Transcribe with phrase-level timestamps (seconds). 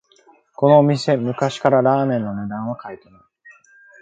[0.55, 3.21] このお店、昔からラーメンの値段は変えてない